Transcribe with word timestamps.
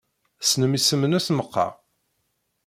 Tessnem 0.39 0.75
isem-nnes 0.77 1.27
meqqar? 1.37 1.71